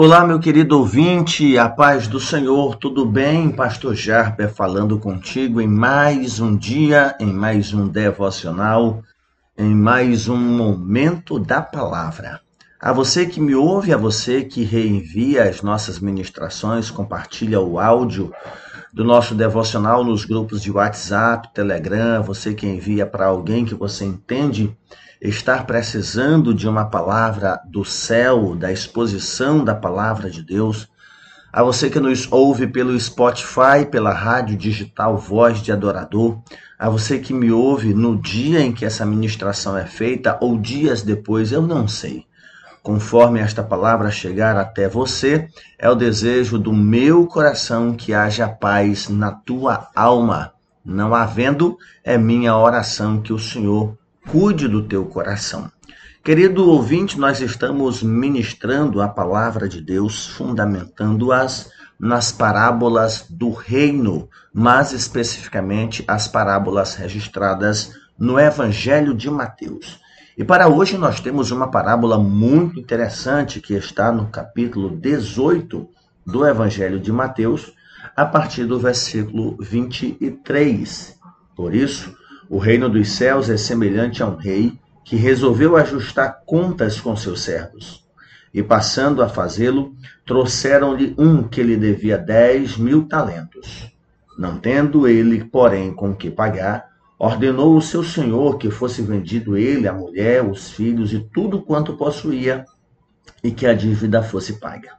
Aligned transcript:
Olá, 0.00 0.24
meu 0.24 0.38
querido 0.38 0.78
ouvinte, 0.78 1.58
a 1.58 1.68
paz 1.68 2.06
do 2.06 2.20
Senhor, 2.20 2.76
tudo 2.76 3.04
bem? 3.04 3.50
Pastor 3.50 3.96
Jarper 3.96 4.48
falando 4.48 4.96
contigo 4.96 5.60
em 5.60 5.66
mais 5.66 6.38
um 6.38 6.56
dia, 6.56 7.16
em 7.18 7.32
mais 7.32 7.74
um 7.74 7.88
devocional, 7.88 9.02
em 9.58 9.74
mais 9.74 10.28
um 10.28 10.36
momento 10.36 11.36
da 11.40 11.60
palavra. 11.60 12.40
A 12.80 12.92
você 12.92 13.26
que 13.26 13.40
me 13.40 13.56
ouve, 13.56 13.92
a 13.92 13.96
você 13.96 14.44
que 14.44 14.62
reenvia 14.62 15.42
as 15.42 15.62
nossas 15.62 15.98
ministrações, 15.98 16.92
compartilha 16.92 17.58
o 17.60 17.80
áudio 17.80 18.32
do 18.92 19.04
nosso 19.04 19.34
devocional 19.34 20.02
nos 20.02 20.24
grupos 20.24 20.62
de 20.62 20.70
WhatsApp, 20.70 21.52
Telegram, 21.52 22.22
você 22.22 22.54
que 22.54 22.66
envia 22.66 23.06
para 23.06 23.26
alguém 23.26 23.64
que 23.64 23.74
você 23.74 24.04
entende 24.04 24.76
estar 25.20 25.66
precisando 25.66 26.54
de 26.54 26.68
uma 26.68 26.84
palavra 26.84 27.60
do 27.66 27.84
céu, 27.84 28.54
da 28.54 28.72
exposição 28.72 29.64
da 29.64 29.74
palavra 29.74 30.30
de 30.30 30.42
Deus, 30.42 30.88
a 31.52 31.62
você 31.62 31.90
que 31.90 31.98
nos 31.98 32.30
ouve 32.30 32.66
pelo 32.66 32.98
Spotify, 32.98 33.84
pela 33.90 34.12
rádio 34.12 34.56
digital 34.56 35.16
Voz 35.16 35.60
de 35.60 35.72
Adorador, 35.72 36.40
a 36.78 36.88
você 36.88 37.18
que 37.18 37.34
me 37.34 37.50
ouve 37.50 37.92
no 37.92 38.20
dia 38.20 38.60
em 38.60 38.72
que 38.72 38.84
essa 38.84 39.04
ministração 39.04 39.76
é 39.76 39.84
feita 39.84 40.38
ou 40.40 40.58
dias 40.58 41.02
depois, 41.02 41.50
eu 41.50 41.62
não 41.62 41.88
sei. 41.88 42.27
Conforme 42.82 43.40
esta 43.40 43.62
palavra 43.62 44.10
chegar 44.10 44.56
até 44.56 44.88
você, 44.88 45.48
é 45.78 45.88
o 45.90 45.94
desejo 45.94 46.58
do 46.58 46.72
meu 46.72 47.26
coração 47.26 47.92
que 47.92 48.14
haja 48.14 48.48
paz 48.48 49.08
na 49.08 49.32
tua 49.32 49.88
alma. 49.94 50.52
Não 50.84 51.14
havendo, 51.14 51.76
é 52.02 52.16
minha 52.16 52.56
oração 52.56 53.20
que 53.20 53.32
o 53.32 53.38
Senhor 53.38 53.96
cuide 54.26 54.66
do 54.66 54.82
teu 54.82 55.04
coração. 55.04 55.70
Querido 56.24 56.68
ouvinte, 56.68 57.18
nós 57.18 57.40
estamos 57.40 58.02
ministrando 58.02 59.00
a 59.00 59.08
palavra 59.08 59.68
de 59.68 59.80
Deus, 59.80 60.26
fundamentando-as 60.26 61.70
nas 61.98 62.30
parábolas 62.30 63.24
do 63.28 63.50
reino, 63.50 64.28
mais 64.52 64.92
especificamente 64.92 66.04
as 66.06 66.28
parábolas 66.28 66.94
registradas 66.94 67.92
no 68.18 68.38
Evangelho 68.38 69.14
de 69.14 69.30
Mateus. 69.30 70.00
E 70.38 70.44
para 70.44 70.68
hoje 70.68 70.96
nós 70.96 71.20
temos 71.20 71.50
uma 71.50 71.68
parábola 71.68 72.16
muito 72.16 72.78
interessante 72.78 73.60
que 73.60 73.74
está 73.74 74.12
no 74.12 74.28
capítulo 74.28 74.88
18 74.88 75.88
do 76.24 76.46
Evangelho 76.46 77.00
de 77.00 77.10
Mateus, 77.10 77.72
a 78.14 78.24
partir 78.24 78.64
do 78.64 78.78
versículo 78.78 79.56
23. 79.58 81.18
Por 81.56 81.74
isso, 81.74 82.16
o 82.48 82.56
reino 82.56 82.88
dos 82.88 83.10
céus 83.10 83.50
é 83.50 83.56
semelhante 83.56 84.22
a 84.22 84.28
um 84.28 84.36
rei 84.36 84.78
que 85.04 85.16
resolveu 85.16 85.76
ajustar 85.76 86.42
contas 86.46 87.00
com 87.00 87.16
seus 87.16 87.42
servos. 87.42 88.06
E 88.54 88.62
passando 88.62 89.24
a 89.24 89.28
fazê-lo, 89.28 89.92
trouxeram-lhe 90.24 91.16
um 91.18 91.42
que 91.42 91.64
lhe 91.64 91.76
devia 91.76 92.16
dez 92.16 92.76
mil 92.76 93.08
talentos. 93.08 93.92
Não 94.38 94.56
tendo 94.56 95.08
ele, 95.08 95.42
porém, 95.42 95.92
com 95.92 96.14
que 96.14 96.30
pagar, 96.30 96.87
ordenou 97.18 97.76
o 97.76 97.82
seu 97.82 98.04
senhor 98.04 98.58
que 98.58 98.70
fosse 98.70 99.02
vendido 99.02 99.56
ele, 99.56 99.88
a 99.88 99.92
mulher, 99.92 100.44
os 100.44 100.70
filhos 100.70 101.12
e 101.12 101.18
tudo 101.18 101.60
quanto 101.60 101.96
possuía, 101.96 102.64
e 103.42 103.50
que 103.50 103.66
a 103.66 103.74
dívida 103.74 104.22
fosse 104.22 104.54
paga. 104.54 104.92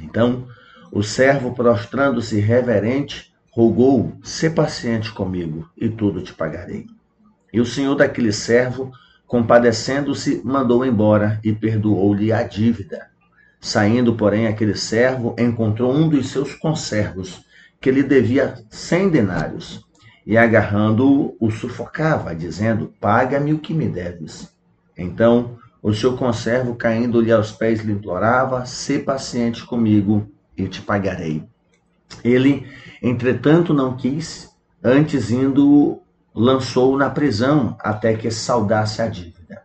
Então, 0.00 0.46
o 0.90 1.02
servo, 1.02 1.54
prostrando-se 1.54 2.38
reverente, 2.38 3.32
rogou: 3.50 4.12
"Se 4.22 4.50
paciente 4.50 5.10
comigo, 5.12 5.68
e 5.76 5.88
tudo 5.88 6.22
te 6.22 6.34
pagarei. 6.34 6.86
E 7.52 7.60
o 7.60 7.66
senhor 7.66 7.94
daquele 7.94 8.32
servo, 8.32 8.92
compadecendo-se, 9.26 10.42
mandou 10.44 10.84
embora 10.84 11.40
e 11.42 11.52
perdoou-lhe 11.52 12.32
a 12.32 12.42
dívida. 12.42 13.08
Saindo, 13.60 14.14
porém, 14.14 14.46
aquele 14.46 14.74
servo 14.74 15.34
encontrou 15.38 15.92
um 15.92 16.08
dos 16.08 16.28
seus 16.28 16.54
conservos, 16.54 17.44
que 17.80 17.90
lhe 17.90 18.02
devia 18.02 18.54
cem 18.70 19.08
denários, 19.08 19.84
e 20.26 20.36
agarrando-o, 20.36 21.36
o 21.40 21.50
sufocava, 21.50 22.34
dizendo: 22.34 22.92
Paga-me 23.00 23.52
o 23.52 23.58
que 23.58 23.74
me 23.74 23.88
deves. 23.88 24.52
Então, 24.96 25.58
o 25.82 25.92
seu 25.92 26.16
conservo, 26.16 26.74
caindo-lhe 26.74 27.32
aos 27.32 27.52
pés, 27.52 27.80
lhe 27.80 27.92
implorava: 27.92 28.64
Se 28.66 28.98
paciente 28.98 29.64
comigo, 29.64 30.28
e 30.56 30.68
te 30.68 30.80
pagarei. 30.82 31.44
Ele 32.22 32.66
Entretanto, 33.02 33.74
não 33.74 33.96
quis, 33.96 34.48
antes 34.82 35.32
indo, 35.32 36.00
lançou-o 36.32 36.96
na 36.96 37.10
prisão 37.10 37.76
até 37.80 38.14
que 38.14 38.30
saudasse 38.30 39.02
a 39.02 39.08
dívida. 39.08 39.60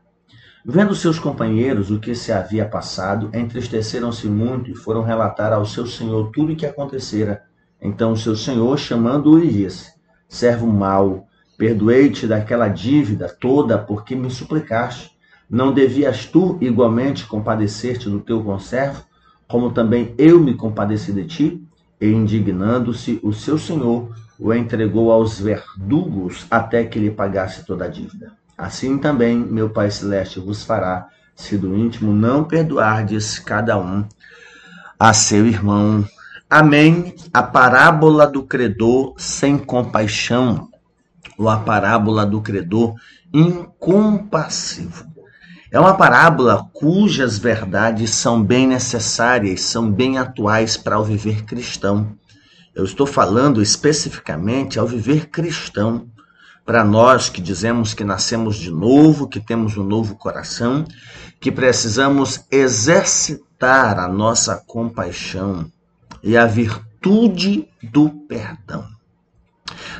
Vendo 0.66 0.96
seus 0.96 1.20
companheiros 1.20 1.92
o 1.92 2.00
que 2.00 2.16
se 2.16 2.32
havia 2.32 2.68
passado, 2.68 3.30
entristeceram-se 3.32 4.28
muito 4.28 4.72
e 4.72 4.76
foram 4.76 5.04
relatar 5.04 5.54
ao 5.54 5.68
seu 5.68 5.86
senhor 5.86 6.32
tudo 6.32 6.54
o 6.54 6.56
que 6.56 6.66
acontecera. 6.66 7.44
Então 7.80 8.14
o 8.14 8.18
seu 8.18 8.36
senhor, 8.36 8.76
chamando-o, 8.80 9.38
lhe 9.38 9.54
disse: 9.54 9.94
Servo 10.28 10.68
mau, 10.68 11.28
perdoei-te 11.58 12.28
daquela 12.28 12.68
dívida 12.68 13.28
toda 13.30 13.78
porque 13.78 14.16
me 14.16 14.30
suplicaste. 14.30 15.12
Não 15.50 15.74
devias 15.74 16.26
tu 16.26 16.58
igualmente 16.60 17.26
compadecer-te 17.26 18.10
do 18.10 18.20
teu 18.20 18.44
conservo, 18.44 19.04
como 19.48 19.72
também 19.72 20.14
eu 20.18 20.40
me 20.40 20.54
compadeci 20.54 21.14
de 21.14 21.26
ti? 21.26 21.68
E 22.00 22.08
indignando-se, 22.08 23.20
o 23.24 23.32
seu 23.32 23.58
senhor 23.58 24.14
o 24.38 24.54
entregou 24.54 25.12
aos 25.12 25.40
verdugos 25.40 26.46
até 26.52 26.84
que 26.84 27.00
lhe 27.00 27.10
pagasse 27.10 27.66
toda 27.66 27.86
a 27.86 27.88
dívida. 27.88 28.34
Assim 28.58 28.98
também 28.98 29.38
meu 29.38 29.70
Pai 29.70 29.90
Celeste 29.90 30.40
vos 30.40 30.64
fará, 30.64 31.08
se 31.36 31.58
do 31.58 31.76
íntimo 31.76 32.12
não 32.12 32.44
perdoardes 32.44 33.40
cada 33.40 33.80
um 33.80 34.04
a 35.00 35.14
seu 35.14 35.46
irmão. 35.46 36.06
Amém. 36.50 37.14
A 37.34 37.44
parábola 37.44 38.26
do 38.26 38.42
credor 38.42 39.16
sem 39.18 39.58
compaixão, 39.58 40.70
ou 41.38 41.50
a 41.50 41.58
parábola 41.58 42.26
do 42.26 42.42
credor 42.42 42.96
incompassivo. 43.34 45.06
É 45.70 45.78
uma 45.78 45.98
parábola 45.98 46.66
cujas 46.72 47.38
verdades 47.38 48.12
são 48.12 48.42
bem 48.42 48.66
necessárias, 48.66 49.60
são 49.60 49.92
bem 49.92 50.18
atuais 50.18 50.78
para 50.78 50.98
o 50.98 51.04
viver 51.04 51.44
cristão. 51.44 52.16
Eu 52.74 52.86
estou 52.86 53.06
falando 53.06 53.62
especificamente 53.62 54.80
ao 54.80 54.88
viver 54.88 55.28
cristão, 55.28 56.08
para 56.66 56.82
nós 56.82 57.28
que 57.28 57.42
dizemos 57.42 57.94
que 57.94 58.06
nascemos 58.06 58.56
de 58.56 58.72
novo, 58.72 59.28
que 59.28 59.42
temos 59.42 59.76
um 59.76 59.84
novo 59.84 60.16
coração, 60.16 60.86
que 61.42 61.52
precisamos 61.52 62.46
exercitar 62.50 64.00
a 64.00 64.08
nossa 64.08 64.56
compaixão 64.66 65.70
e 66.28 66.36
a 66.36 66.46
virtude 66.46 67.70
do 67.82 68.10
perdão. 68.10 68.86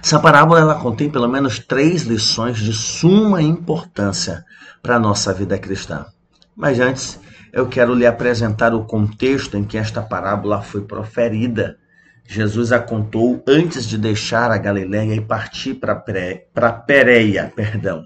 Essa 0.04 0.20
parábola 0.20 0.60
ela 0.60 0.76
contém 0.76 1.10
pelo 1.10 1.28
menos 1.30 1.58
três 1.58 2.02
lições 2.02 2.58
de 2.58 2.74
suma 2.74 3.42
importância 3.42 4.44
para 4.84 4.98
a 4.98 5.00
nossa 5.00 5.34
vida 5.34 5.58
cristã. 5.58 6.06
Mas 6.54 6.82
antes, 6.82 7.18
eu 7.54 7.66
quero 7.68 7.94
lhe 7.94 8.06
apresentar 8.06 8.74
o 8.74 8.84
contexto 8.84 9.56
em 9.56 9.64
que 9.64 9.78
esta 9.78 10.02
parábola 10.02 10.62
foi 10.62 10.82
proferida. 10.82 11.78
Jesus 12.26 12.74
a 12.74 12.80
contou 12.80 13.42
antes 13.48 13.86
de 13.86 13.98
deixar 13.98 14.52
a 14.52 14.58
Galiléia 14.58 15.16
e 15.16 15.22
partir 15.22 15.76
para 15.76 16.74
Pérea, 16.74 17.54
perdão, 17.56 18.06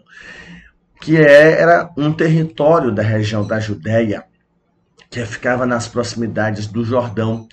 que 1.02 1.18
é, 1.18 1.60
era 1.60 1.90
um 1.98 2.14
território 2.14 2.92
da 2.92 3.02
região 3.02 3.44
da 3.44 3.60
Judéia, 3.60 4.26
que 5.10 5.26
ficava 5.26 5.66
nas 5.66 5.88
proximidades 5.88 6.68
do 6.68 6.86
Jordão. 6.86 7.48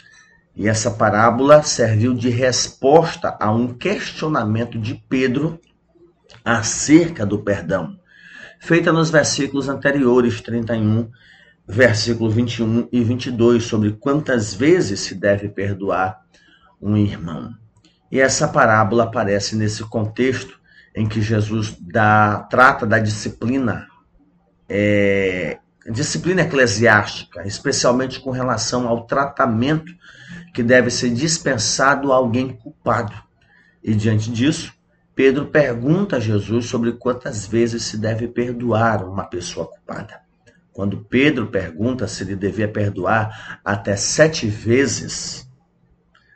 E 0.59 0.69
essa 0.69 0.91
parábola 0.91 1.63
serviu 1.63 2.13
de 2.13 2.29
resposta 2.29 3.39
a 3.41 3.51
um 3.51 3.73
questionamento 3.73 4.79
de 4.79 4.95
Pedro 5.09 5.59
acerca 6.45 7.25
do 7.25 7.39
perdão 7.39 7.97
feita 8.59 8.93
nos 8.93 9.11
versículos 9.11 9.69
anteriores, 9.69 10.41
31, 10.41 11.11
versículo 11.67 12.31
21 12.31 12.89
e 12.93 13.03
22, 13.03 13.65
sobre 13.65 13.93
quantas 13.93 14.55
vezes 14.55 15.01
se 15.01 15.15
deve 15.15 15.49
perdoar 15.49 16.21
um 16.81 16.97
irmão. 16.97 17.55
E 18.11 18.21
essa 18.21 18.49
parábola 18.49 19.05
aparece 19.05 19.55
nesse 19.55 19.83
contexto 19.85 20.59
em 20.95 21.07
que 21.07 21.21
Jesus 21.21 21.77
dá, 21.81 22.47
trata 22.51 22.87
da 22.87 22.99
disciplina, 22.99 23.87
é, 24.69 25.59
disciplina 25.91 26.43
eclesiástica, 26.43 27.47
especialmente 27.47 28.19
com 28.21 28.31
relação 28.31 28.89
ao 28.89 29.07
tratamento 29.07 29.93
que 30.59 30.63
deve 30.65 30.91
ser 30.91 31.11
dispensado 31.11 32.13
a 32.13 32.17
alguém 32.17 32.49
culpado. 32.49 33.15
E 33.81 33.95
diante 33.95 34.29
disso, 34.29 34.75
Pedro 35.15 35.47
pergunta 35.47 36.17
a 36.17 36.21
Jesus 36.21 36.67
sobre 36.67 36.95
quantas 36.95 37.47
vezes 37.47 37.85
se 37.85 37.97
deve 37.97 38.27
perdoar 38.27 39.09
uma 39.09 39.23
pessoa 39.23 39.69
culpada. 39.69 40.21
Quando 40.73 41.05
Pedro 41.05 41.47
pergunta 41.47 42.09
se 42.09 42.25
ele 42.25 42.35
devia 42.35 42.67
perdoar 42.67 43.61
até 43.65 43.95
sete 43.95 44.49
vezes 44.49 45.49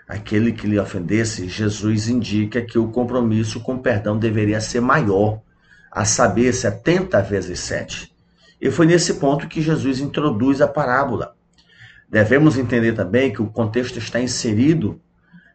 aquele 0.06 0.52
que 0.52 0.68
lhe 0.68 0.78
ofendesse, 0.78 1.48
Jesus 1.48 2.06
indica 2.06 2.62
que 2.62 2.78
o 2.78 2.92
compromisso 2.92 3.58
com 3.58 3.74
o 3.74 3.82
perdão 3.82 4.16
deveria 4.16 4.60
ser 4.60 4.80
maior, 4.80 5.42
a 5.90 6.04
saber, 6.04 6.52
70 6.52 7.20
vezes 7.22 7.58
sete. 7.58 8.14
E 8.60 8.70
foi 8.70 8.86
nesse 8.86 9.14
ponto 9.14 9.48
que 9.48 9.60
Jesus 9.60 9.98
introduz 9.98 10.60
a 10.60 10.68
parábola. 10.68 11.34
Devemos 12.12 12.58
entender 12.58 12.92
também 12.92 13.32
que 13.32 13.40
o 13.40 13.46
contexto 13.46 13.98
está 13.98 14.20
inserido 14.20 15.00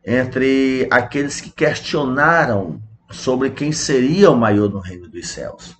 entre 0.03 0.87
aqueles 0.89 1.39
que 1.39 1.51
questionaram 1.51 2.81
sobre 3.11 3.51
quem 3.51 3.71
seria 3.71 4.31
o 4.31 4.35
maior 4.35 4.67
no 4.67 4.79
reino 4.79 5.07
dos 5.07 5.27
céus. 5.29 5.77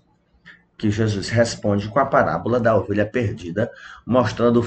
Que 0.78 0.92
Jesus 0.92 1.30
responde 1.30 1.90
com 1.90 2.00
a 2.00 2.06
parábola 2.06 2.60
da 2.60 2.78
ovelha 2.78 3.08
perdida, 3.08 3.72
mostrando 4.06 4.64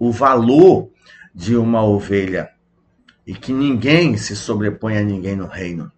o 0.00 0.10
valor 0.10 0.90
de 1.32 1.54
uma 1.54 1.84
ovelha 1.84 2.50
e 3.24 3.32
que 3.32 3.52
ninguém 3.52 4.16
se 4.16 4.34
sobrepõe 4.34 4.98
a 4.98 5.02
ninguém 5.02 5.36
no 5.36 5.46
reino. 5.46 5.92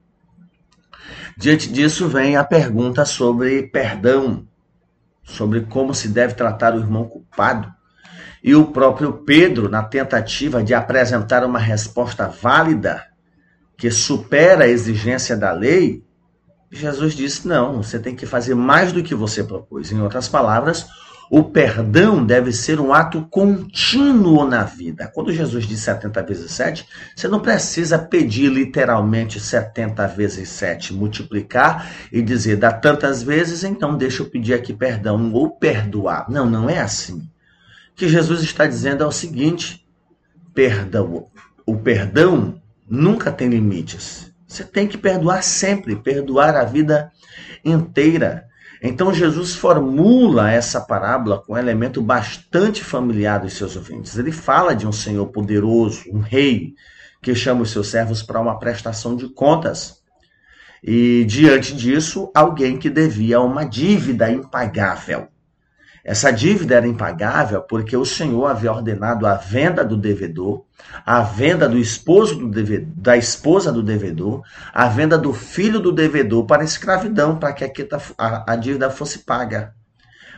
Diante 1.35 1.73
disso 1.73 2.09
vem 2.09 2.37
a 2.37 2.45
pergunta 2.45 3.07
sobre 3.07 3.63
perdão, 3.69 4.47
sobre 5.23 5.63
como 5.63 5.95
se 5.95 6.09
deve 6.09 6.35
tratar 6.35 6.75
o 6.75 6.81
irmão 6.81 7.09
culpado. 7.09 7.76
E 8.47 8.55
o 8.55 8.67
próprio 8.67 9.13
Pedro, 9.13 9.69
na 9.69 9.83
tentativa 9.83 10.63
de 10.63 10.73
apresentar 10.73 11.45
uma 11.45 11.59
resposta 11.59 12.29
válida, 12.29 13.05
que 13.77 13.91
supera 13.91 14.63
a 14.63 14.69
exigência 14.69 15.37
da 15.37 15.51
lei, 15.51 16.05
Jesus 16.71 17.15
disse: 17.15 17.49
não, 17.49 17.83
você 17.83 17.99
tem 17.99 18.15
que 18.15 18.25
fazer 18.25 18.55
mais 18.55 18.93
do 18.93 19.03
que 19.03 19.17
você 19.17 19.43
propôs. 19.43 19.91
Em 19.91 20.01
outras 20.01 20.29
palavras, 20.29 20.87
o 21.29 21.43
perdão 21.43 22.25
deve 22.25 22.53
ser 22.53 22.79
um 22.79 22.95
ato 22.95 23.27
contínuo 23.29 24.47
na 24.47 24.63
vida. 24.63 25.11
Quando 25.13 25.33
Jesus 25.33 25.67
diz 25.67 25.81
70 25.81 26.23
vezes 26.23 26.53
7, 26.53 26.87
você 27.17 27.27
não 27.27 27.41
precisa 27.41 27.99
pedir 27.99 28.49
literalmente 28.49 29.41
70 29.41 30.07
vezes 30.07 30.49
7, 30.51 30.95
multiplicar 30.95 31.91
e 32.13 32.23
dizer 32.23 32.59
dá 32.59 32.71
tantas 32.71 33.25
vezes, 33.25 33.65
então 33.65 33.97
deixa 33.97 34.23
eu 34.23 34.31
pedir 34.31 34.55
aqui 34.55 34.73
perdão 34.73 35.33
ou 35.33 35.51
perdoar. 35.51 36.31
Não, 36.31 36.49
não 36.49 36.71
é 36.71 36.79
assim 36.79 37.29
que 37.97 38.09
Jesus 38.09 38.43
está 38.43 38.67
dizendo 38.67 39.03
é 39.03 39.07
o 39.07 39.13
seguinte: 39.13 39.89
perdão, 40.55 41.29
o 41.67 41.77
perdão 41.77 42.61
nunca 42.89 43.33
tem 43.33 43.49
limites. 43.49 44.33
Você 44.47 44.63
tem 44.63 44.87
que 44.87 44.99
perdoar 44.99 45.43
sempre, 45.43 45.97
perdoar 45.97 46.55
a 46.55 46.65
vida 46.65 47.11
inteira. 47.65 48.47
Então 48.81 49.13
Jesus 49.13 49.55
formula 49.55 50.51
essa 50.51 50.81
parábola 50.81 51.43
com 51.43 51.55
um 51.55 51.59
elemento 51.59 52.01
bastante 52.03 52.85
familiar 52.85 53.41
dos 53.41 53.55
seus 53.55 53.75
ouvintes. 53.75 54.17
Ele 54.17 54.31
fala 54.31 54.77
de 54.77 54.87
um 54.87 54.93
Senhor 54.93 55.27
poderoso, 55.27 56.05
um 56.13 56.21
rei, 56.21 56.75
que 57.23 57.35
chama 57.35 57.63
os 57.63 57.71
seus 57.71 57.89
servos 57.89 58.23
para 58.23 58.41
uma 58.41 58.59
prestação 58.59 59.17
de 59.17 59.29
contas. 59.31 60.03
E 60.83 61.25
diante 61.25 61.75
disso, 61.75 62.31
alguém 62.35 62.79
que 62.79 62.91
devia 62.91 63.41
uma 63.41 63.65
dívida 63.65 64.31
impagável. 64.31 65.29
Essa 66.09 66.31
dívida 66.31 66.77
era 66.77 66.87
impagável 66.87 67.63
porque 67.63 67.97
o 67.97 68.05
Senhor 68.05 68.47
havia 68.47 68.71
ordenado 68.71 69.27
a 69.27 69.35
venda 69.35 69.85
do 69.85 69.97
devedor, 69.97 70.65
a 71.05 71.21
venda 71.21 71.69
do 71.69 71.77
esposo 71.77 72.37
do 72.37 72.49
devedor, 72.49 72.95
da 72.95 73.17
esposa 73.17 73.73
do 73.73 73.83
devedor, 73.83 74.45
a 74.73 74.87
venda 74.87 75.19
do 75.19 75.33
filho 75.33 75.81
do 75.81 75.91
devedor 75.91 76.47
para 76.47 76.63
a 76.63 76.65
escravidão, 76.65 77.37
para 77.37 77.53
que 77.53 77.89
a, 78.17 78.53
a 78.53 78.55
dívida 78.55 78.89
fosse 78.89 79.19
paga. 79.25 79.75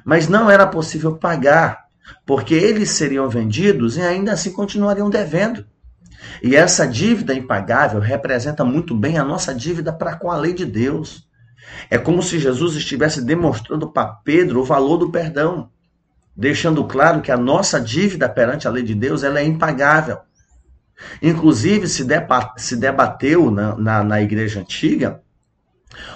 Mas 0.03 0.27
não 0.27 0.51
era 0.51 0.67
possível 0.67 1.17
pagar, 1.17 1.85
porque 2.25 2.55
eles 2.55 2.89
seriam 2.93 3.29
vendidos 3.29 3.99
e 3.99 4.01
ainda 4.01 4.33
assim 4.33 4.51
continuariam 4.51 5.11
devendo. 5.11 5.67
E 6.43 6.57
essa 6.57 6.87
dívida 6.87 7.35
impagável 7.35 8.01
representa 8.01 8.65
muito 8.65 8.97
bem 8.97 9.19
a 9.19 9.25
nossa 9.25 9.55
dívida 9.55 9.93
para 9.93 10.17
com 10.17 10.31
a 10.31 10.37
lei 10.39 10.55
de 10.55 10.65
Deus. 10.65 11.28
É 11.91 11.99
como 11.99 12.23
se 12.23 12.39
Jesus 12.39 12.75
estivesse 12.75 13.23
demonstrando 13.23 13.91
para 13.91 14.07
Pedro 14.07 14.61
o 14.61 14.65
valor 14.65 14.99
do 14.99 15.11
perdão, 15.11 15.71
deixando 16.37 16.85
claro 16.85 17.21
que 17.21 17.33
a 17.33 17.37
nossa 17.37 17.81
dívida 17.81 18.29
perante 18.29 18.69
a 18.69 18.71
lei 18.71 18.83
de 18.83 18.95
Deus 18.95 19.23
ela 19.23 19.41
é 19.41 19.45
impagável. 19.45 20.19
Inclusive, 21.23 21.87
se, 21.87 22.05
se 22.57 22.77
debateu 22.77 23.51
na, 23.51 23.77
na, 23.77 24.05
na 24.05 24.21
igreja 24.21 24.61
antiga 24.61 25.23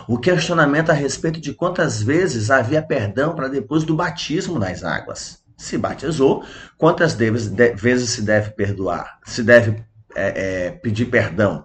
o 0.07 0.19
questionamento 0.19 0.91
a 0.91 0.95
respeito 0.95 1.41
de 1.41 1.53
quantas 1.55 2.03
vezes 2.03 2.51
havia 2.51 2.83
perdão 2.83 3.35
para 3.35 3.49
depois 3.49 3.85
do 3.85 3.97
batismo 3.97 4.59
nas 4.59 4.85
águas. 4.85 5.43
Se 5.57 5.79
batizou, 5.79 6.45
quantas 6.77 7.15
vezes 7.15 8.11
se 8.11 8.23
deve 8.23 8.51
perdoar? 8.51 9.19
Se 9.25 9.43
deve 9.43 9.83
é, 10.15 10.67
é, 10.67 10.71
pedir 10.71 11.07
perdão? 11.07 11.65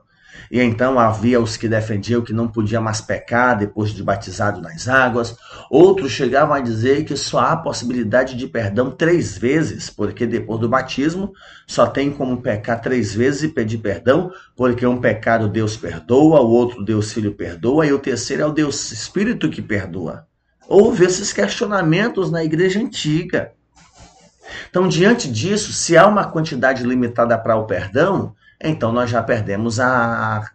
E 0.51 0.61
então 0.61 0.97
havia 0.97 1.41
os 1.41 1.57
que 1.57 1.67
defendiam 1.67 2.21
que 2.21 2.33
não 2.33 2.47
podia 2.47 2.79
mais 2.79 3.01
pecar 3.01 3.57
depois 3.57 3.91
de 3.91 4.01
batizado 4.01 4.61
nas 4.61 4.87
águas. 4.87 5.35
Outros 5.69 6.11
chegavam 6.11 6.55
a 6.55 6.59
dizer 6.59 7.03
que 7.03 7.15
só 7.17 7.39
há 7.39 7.57
possibilidade 7.57 8.35
de 8.35 8.47
perdão 8.47 8.91
três 8.91 9.37
vezes, 9.37 9.89
porque 9.89 10.25
depois 10.25 10.59
do 10.59 10.69
batismo 10.69 11.33
só 11.65 11.87
tem 11.87 12.11
como 12.11 12.41
pecar 12.41 12.81
três 12.81 13.13
vezes 13.13 13.43
e 13.43 13.47
pedir 13.49 13.79
perdão, 13.79 14.31
porque 14.55 14.85
um 14.85 14.99
pecado 14.99 15.49
Deus 15.49 15.75
perdoa, 15.75 16.41
o 16.41 16.49
outro 16.49 16.83
Deus 16.83 17.11
Filho 17.11 17.33
perdoa 17.33 17.85
e 17.85 17.93
o 17.93 17.99
terceiro 17.99 18.43
é 18.43 18.45
o 18.45 18.53
Deus 18.53 18.91
Espírito 18.91 19.49
que 19.49 19.61
perdoa. 19.61 20.25
Houve 20.67 21.05
esses 21.05 21.31
questionamentos 21.31 22.29
na 22.29 22.43
igreja 22.43 22.79
antiga. 22.79 23.51
Então, 24.69 24.87
diante 24.87 25.29
disso, 25.31 25.71
se 25.71 25.97
há 25.97 26.07
uma 26.07 26.25
quantidade 26.25 26.83
limitada 26.83 27.37
para 27.37 27.55
o 27.55 27.65
perdão, 27.65 28.35
então 28.61 28.91
nós 28.91 29.09
já 29.09 29.21
perdemos 29.21 29.79
a 29.79 30.49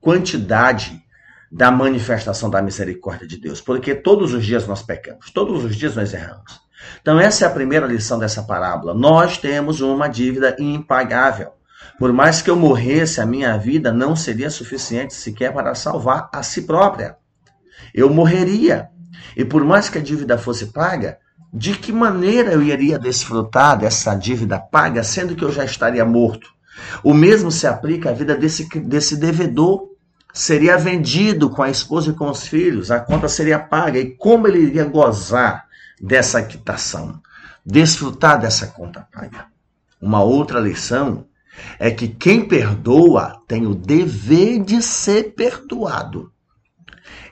quantidade 0.00 1.02
da 1.50 1.70
manifestação 1.70 2.50
da 2.50 2.60
misericórdia 2.60 3.26
de 3.26 3.38
Deus, 3.38 3.60
porque 3.60 3.94
todos 3.94 4.34
os 4.34 4.44
dias 4.44 4.66
nós 4.66 4.82
pecamos, 4.82 5.30
todos 5.30 5.64
os 5.64 5.76
dias 5.76 5.94
nós 5.94 6.12
erramos. 6.12 6.60
Então, 7.00 7.18
essa 7.18 7.44
é 7.44 7.48
a 7.48 7.52
primeira 7.52 7.86
lição 7.86 8.18
dessa 8.18 8.42
parábola. 8.42 8.94
Nós 8.94 9.38
temos 9.38 9.80
uma 9.80 10.08
dívida 10.08 10.56
impagável. 10.58 11.52
Por 11.98 12.12
mais 12.12 12.42
que 12.42 12.50
eu 12.50 12.56
morresse, 12.56 13.20
a 13.20 13.26
minha 13.26 13.56
vida 13.56 13.92
não 13.92 14.14
seria 14.14 14.50
suficiente 14.50 15.14
sequer 15.14 15.52
para 15.52 15.74
salvar 15.74 16.28
a 16.32 16.42
si 16.42 16.62
própria. 16.62 17.16
Eu 17.94 18.10
morreria. 18.10 18.90
E 19.36 19.44
por 19.44 19.64
mais 19.64 19.88
que 19.88 19.98
a 19.98 20.02
dívida 20.02 20.36
fosse 20.36 20.66
paga, 20.66 21.18
de 21.52 21.74
que 21.74 21.92
maneira 21.92 22.52
eu 22.52 22.62
iria 22.62 22.98
desfrutar 22.98 23.78
dessa 23.78 24.14
dívida 24.14 24.58
paga, 24.58 25.02
sendo 25.02 25.34
que 25.34 25.44
eu 25.44 25.52
já 25.52 25.64
estaria 25.64 26.04
morto? 26.04 26.55
O 27.02 27.14
mesmo 27.14 27.50
se 27.50 27.66
aplica 27.66 28.10
à 28.10 28.12
vida 28.12 28.36
desse, 28.36 28.68
desse 28.80 29.16
devedor. 29.16 29.90
Seria 30.32 30.76
vendido 30.76 31.48
com 31.48 31.62
a 31.62 31.70
esposa 31.70 32.10
e 32.10 32.14
com 32.14 32.28
os 32.28 32.46
filhos, 32.46 32.90
a 32.90 33.00
conta 33.00 33.26
seria 33.26 33.58
paga. 33.58 33.98
E 33.98 34.10
como 34.16 34.46
ele 34.46 34.58
iria 34.58 34.84
gozar 34.84 35.64
dessa 35.98 36.42
quitação? 36.42 37.20
Desfrutar 37.64 38.38
dessa 38.38 38.66
conta 38.66 39.08
paga. 39.10 39.46
Uma 40.00 40.22
outra 40.22 40.60
lição 40.60 41.24
é 41.78 41.90
que 41.90 42.08
quem 42.08 42.46
perdoa 42.46 43.40
tem 43.48 43.66
o 43.66 43.74
dever 43.74 44.62
de 44.62 44.82
ser 44.82 45.34
perdoado. 45.34 46.30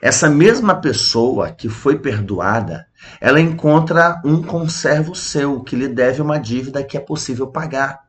Essa 0.01 0.29
mesma 0.29 0.75
pessoa 0.75 1.51
que 1.51 1.69
foi 1.69 1.97
perdoada, 1.97 2.85
ela 3.19 3.39
encontra 3.39 4.21
um 4.25 4.41
conservo 4.41 5.15
seu 5.15 5.61
que 5.61 5.75
lhe 5.75 5.87
deve 5.87 6.21
uma 6.21 6.37
dívida 6.37 6.83
que 6.83 6.97
é 6.97 6.99
possível 6.99 7.47
pagar. 7.47 8.04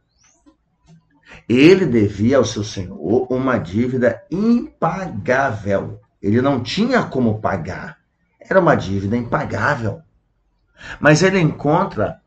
Ele 1.48 1.86
devia 1.86 2.38
ao 2.38 2.44
seu 2.44 2.64
senhor 2.64 3.26
uma 3.30 3.58
dívida 3.58 4.22
impagável. 4.30 6.00
Ele 6.20 6.40
não 6.40 6.60
tinha 6.60 7.02
como 7.04 7.40
pagar. 7.40 7.98
Era 8.40 8.60
uma 8.60 8.74
dívida 8.74 9.16
impagável. 9.16 10.00
Mas 11.00 11.22
ele 11.22 11.38
encontra 11.38 12.20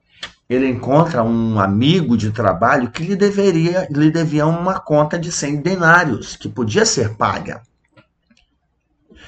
ele 0.49 0.67
encontra 0.67 1.23
um 1.23 1.59
amigo 1.59 2.17
de 2.17 2.31
trabalho 2.31 2.89
que 2.89 3.03
lhe 3.03 3.15
deveria 3.15 3.87
lhe 3.91 4.09
devia 4.09 4.47
uma 4.47 4.79
conta 4.79 5.19
de 5.19 5.31
100 5.31 5.61
denários 5.61 6.35
que 6.35 6.49
podia 6.49 6.85
ser 6.87 7.15
paga. 7.15 7.61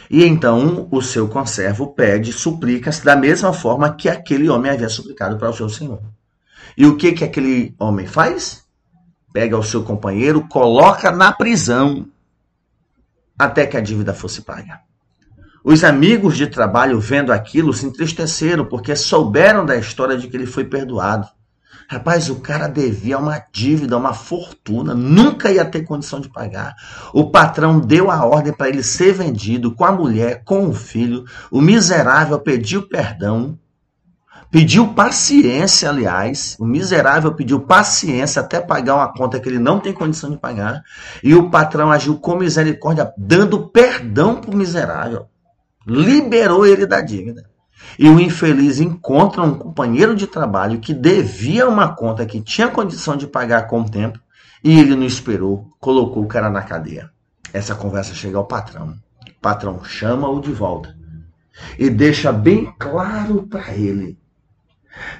E 0.10 0.25
então 0.25 0.88
o 0.91 1.01
seu 1.01 1.27
conservo 1.27 1.93
pede 1.93 2.33
suplica-se 2.33 3.05
da 3.05 3.15
mesma 3.15 3.53
forma 3.53 3.93
que 3.93 4.10
aquele 4.10 4.50
homem 4.50 4.71
havia 4.71 4.89
suplicado 4.89 5.38
para 5.38 5.50
o 5.50 5.53
seu 5.53 5.69
senhor. 5.69 6.01
E 6.75 6.88
o 6.88 6.98
que 6.98 7.12
que 7.12 7.24
aquele 7.24 7.75
homem 7.77 8.07
faz? 8.07 8.60
Pega 9.31 9.57
o 9.57 9.63
seu 9.63 9.83
companheiro, 9.83 10.47
coloca 10.47 11.11
na 11.11 11.31
prisão 11.31 12.07
até 13.38 13.65
que 13.65 13.77
a 13.77 13.81
dívida 13.81 14.13
fosse 14.13 14.41
paga. 14.41 14.81
Os 15.63 15.83
amigos 15.83 16.38
de 16.38 16.47
trabalho, 16.47 17.00
vendo 17.00 17.31
aquilo, 17.31 17.73
se 17.73 17.85
entristeceram 17.85 18.65
porque 18.65 18.95
souberam 18.95 19.65
da 19.65 19.75
história 19.75 20.17
de 20.17 20.27
que 20.27 20.35
ele 20.35 20.47
foi 20.47 20.65
perdoado. 20.65 21.27
Rapaz, 21.88 22.29
o 22.29 22.38
cara 22.38 22.67
devia 22.67 23.17
uma 23.17 23.43
dívida, 23.51 23.97
uma 23.97 24.13
fortuna, 24.13 24.95
nunca 24.95 25.51
ia 25.51 25.65
ter 25.65 25.83
condição 25.83 26.21
de 26.21 26.29
pagar. 26.29 26.73
O 27.13 27.29
patrão 27.29 27.79
deu 27.79 28.09
a 28.09 28.25
ordem 28.25 28.53
para 28.53 28.69
ele 28.69 28.81
ser 28.81 29.13
vendido 29.13 29.75
com 29.75 29.83
a 29.83 29.91
mulher, 29.91 30.41
com 30.45 30.69
o 30.69 30.73
filho. 30.73 31.25
O 31.51 31.61
miserável 31.61 32.39
pediu 32.39 32.88
perdão 32.88 33.59
Pediu 34.51 34.93
paciência, 34.93 35.89
aliás, 35.89 36.58
o 36.60 36.65
miserável 36.65 37.34
pediu 37.34 37.62
paciência 37.62 38.41
até 38.41 38.60
pagar 38.60 38.96
uma 38.96 39.13
conta 39.13 39.39
que 39.39 39.48
ele 39.48 39.58
não 39.58 39.79
tem 39.79 39.93
condição 39.93 40.29
de 40.29 40.38
pagar, 40.38 40.84
e 41.24 41.34
o 41.34 41.50
patrão 41.50 41.89
agiu 41.89 42.17
com 42.20 42.36
misericórdia, 42.36 43.13
dando 43.17 43.70
perdão 43.70 44.36
para 44.36 44.51
o 44.51 44.55
miserável. 44.55 45.27
Liberou 45.88 46.65
ele 46.65 46.86
da 46.86 47.00
dívida. 47.00 47.50
E 47.98 48.10
o 48.10 48.20
infeliz 48.20 48.79
encontra 48.79 49.41
um 49.41 49.58
companheiro 49.58 50.15
de 50.15 50.27
trabalho 50.27 50.79
que 50.79 50.93
devia 50.93 51.67
uma 51.67 51.96
conta 51.96 52.25
que 52.25 52.41
tinha 52.41 52.67
condição 52.67 53.15
de 53.15 53.27
pagar 53.27 53.67
com 53.67 53.81
o 53.81 53.89
tempo 53.89 54.20
e 54.63 54.79
ele 54.79 54.96
não 54.96 55.05
esperou, 55.05 55.70
colocou 55.79 56.24
o 56.24 56.27
cara 56.27 56.50
na 56.50 56.62
cadeia. 56.62 57.10
Essa 57.53 57.74
conversa 57.74 58.13
chega 58.13 58.38
ao 58.38 58.46
patrão. 58.46 58.96
O 59.27 59.41
patrão 59.41 59.84
chama-o 59.84 60.39
de 60.39 60.51
volta 60.51 60.96
e 61.77 61.89
deixa 61.89 62.31
bem 62.31 62.74
claro 62.77 63.43
para 63.43 63.74
ele, 63.74 64.17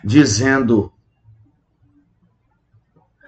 dizendo: 0.04 0.92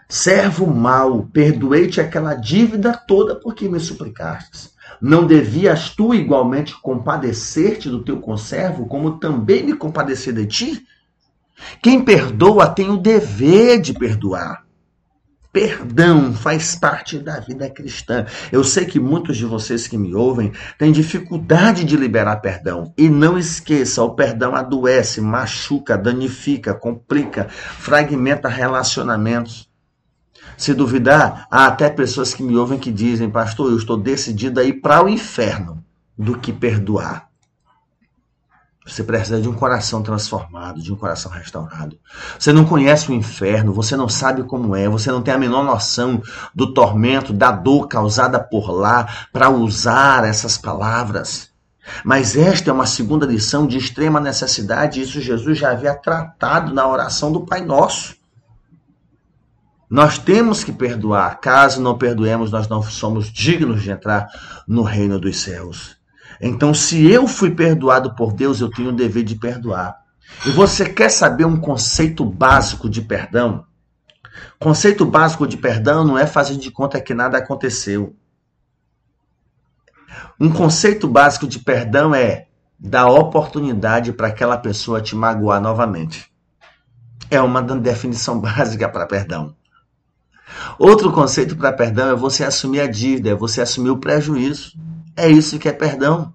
Servo 0.08 0.68
mau, 0.68 1.28
perdoei-te 1.34 2.00
aquela 2.00 2.36
dívida 2.36 2.94
toda 2.96 3.36
porque 3.36 3.68
me 3.68 3.80
suplicastes. 3.80 4.74
Não 5.02 5.26
devias 5.26 5.90
tu 5.90 6.14
igualmente 6.14 6.80
compadecer-te 6.82 7.90
do 7.90 8.04
teu 8.04 8.20
conservo, 8.20 8.86
como 8.86 9.18
também 9.18 9.64
me 9.64 9.74
compadecer 9.74 10.34
de 10.34 10.46
ti? 10.46 10.88
Quem 11.82 12.04
perdoa 12.04 12.68
tem 12.68 12.90
o 12.90 12.98
dever 12.98 13.82
de 13.82 13.94
perdoar. 13.94 14.63
Perdão 15.54 16.34
faz 16.34 16.76
parte 16.76 17.20
da 17.20 17.40
vida 17.40 17.70
cristã. 17.70 18.26
Eu 18.52 18.64
sei 18.64 18.86
que 18.86 19.00
muitos 19.00 19.38
de 19.38 19.46
vocês 19.46 19.88
que 19.88 19.96
me 19.96 20.16
ouvem 20.16 20.52
têm 20.80 20.92
dificuldade 20.92 21.84
de 21.84 21.96
liberar 21.96 22.38
perdão. 22.38 22.92
E 22.98 23.08
não 23.08 23.38
esqueça, 23.38 24.02
o 24.02 24.16
perdão 24.16 24.56
adoece, 24.56 25.22
machuca, 25.22 25.96
danifica, 25.96 26.74
complica, 26.74 27.48
fragmenta 27.50 28.50
relacionamentos. 28.50 29.70
Se 30.58 30.74
duvidar, 30.74 31.48
há 31.52 31.68
até 31.68 31.88
pessoas 31.88 32.34
que 32.34 32.42
me 32.42 32.58
ouvem 32.58 32.80
que 32.80 32.92
dizem, 32.92 33.30
pastor, 33.30 33.70
eu 33.70 33.78
estou 33.78 33.96
decidido 33.96 34.60
a 34.60 34.64
ir 34.64 34.82
para 34.82 35.06
o 35.06 35.10
inferno 35.10 35.86
do 36.18 36.36
que 36.36 36.52
perdoar. 36.52 37.30
Você 38.86 39.04
precisa 39.04 39.42
de 39.42 39.48
um 39.48 39.54
coração 39.54 40.04
transformado, 40.04 40.82
de 40.82 40.92
um 40.92 40.96
coração 40.96 41.32
restaurado. 41.32 41.98
Você 42.38 42.52
não 42.52 42.66
conhece 42.66 43.10
o 43.10 43.14
inferno, 43.14 43.72
você 43.72 43.96
não 43.96 44.10
sabe 44.10 44.44
como 44.44 44.76
é, 44.76 44.90
você 44.90 45.10
não 45.10 45.22
tem 45.22 45.34
a 45.34 45.38
menor 45.38 45.64
noção 45.64 46.22
do 46.54 46.74
tormento, 46.74 47.32
da 47.32 47.52
dor 47.52 47.88
causada 47.88 48.40
por 48.40 48.72
lá 48.72 49.08
para 49.32 49.50
usar 49.50 50.26
essas 50.26 50.58
palavras. 50.58 51.50
Mas 52.04 52.36
esta 52.36 52.70
é 52.70 52.74
uma 52.74 52.86
segunda 52.86 53.26
lição 53.26 53.66
de 53.66 53.78
extrema 53.78 54.20
necessidade, 54.20 55.02
isso 55.02 55.22
Jesus 55.22 55.58
já 55.58 55.72
havia 55.72 55.96
tratado 55.96 56.74
na 56.74 56.88
oração 56.88 57.32
do 57.32 57.46
Pai 57.46 57.62
Nosso. 57.62 58.16
Nós 59.90 60.18
temos 60.18 60.64
que 60.64 60.72
perdoar, 60.72 61.40
caso 61.40 61.82
não 61.82 61.98
perdoemos, 61.98 62.52
nós 62.52 62.68
não 62.68 62.82
somos 62.82 63.32
dignos 63.32 63.82
de 63.82 63.92
entrar 63.92 64.28
no 64.68 64.82
reino 64.82 65.20
dos 65.20 65.42
céus. 65.42 66.03
Então, 66.46 66.74
se 66.74 67.10
eu 67.10 67.26
fui 67.26 67.52
perdoado 67.52 68.16
por 68.16 68.34
Deus, 68.34 68.60
eu 68.60 68.70
tenho 68.70 68.90
o 68.90 68.96
dever 68.96 69.24
de 69.24 69.34
perdoar. 69.34 69.98
E 70.46 70.50
você 70.50 70.90
quer 70.90 71.10
saber 71.10 71.46
um 71.46 71.58
conceito 71.58 72.26
básico 72.26 72.90
de 72.90 73.02
perdão? 73.02 73.66
Conceito 74.60 75.06
básico 75.06 75.48
de 75.48 75.56
perdão 75.56 76.04
não 76.04 76.18
é 76.18 76.28
fazer 76.28 76.58
de 76.58 76.70
conta 76.70 77.00
que 77.00 77.14
nada 77.14 77.38
aconteceu. 77.38 78.14
Um 80.38 80.52
conceito 80.52 81.08
básico 81.08 81.48
de 81.48 81.60
perdão 81.60 82.14
é 82.14 82.48
dar 82.78 83.08
oportunidade 83.08 84.12
para 84.12 84.28
aquela 84.28 84.58
pessoa 84.58 85.02
te 85.02 85.16
magoar 85.16 85.62
novamente. 85.62 86.30
É 87.32 87.40
uma 87.40 87.62
definição 87.62 88.38
básica 88.42 88.90
para 88.90 89.06
perdão. 89.06 89.56
Outro 90.78 91.10
conceito 91.14 91.56
para 91.56 91.72
perdão 91.72 92.10
é 92.10 92.16
você 92.16 92.44
assumir 92.44 92.82
a 92.82 92.88
dívida, 92.88 93.30
é 93.30 93.36
você 93.36 93.62
assumir 93.62 93.92
o 93.92 93.98
prejuízo. 93.98 94.74
É 95.16 95.30
isso 95.30 95.60
que 95.60 95.70
é 95.70 95.74
perdão. 95.74 96.34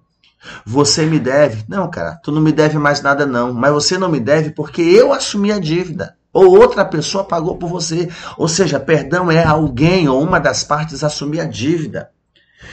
Você 0.64 1.04
me 1.04 1.18
deve. 1.18 1.64
Não, 1.68 1.90
cara, 1.90 2.18
tu 2.22 2.30
não 2.30 2.40
me 2.40 2.52
deve 2.52 2.78
mais 2.78 3.02
nada, 3.02 3.26
não. 3.26 3.52
Mas 3.52 3.72
você 3.72 3.98
não 3.98 4.08
me 4.08 4.20
deve 4.20 4.50
porque 4.50 4.82
eu 4.82 5.12
assumi 5.12 5.50
a 5.52 5.58
dívida. 5.58 6.16
Ou 6.32 6.58
outra 6.58 6.84
pessoa 6.84 7.24
pagou 7.24 7.56
por 7.56 7.68
você. 7.68 8.08
Ou 8.36 8.48
seja, 8.48 8.78
perdão 8.78 9.30
é 9.30 9.44
alguém 9.44 10.08
ou 10.08 10.22
uma 10.22 10.38
das 10.38 10.62
partes 10.62 11.02
assumir 11.02 11.40
a 11.40 11.44
dívida. 11.44 12.10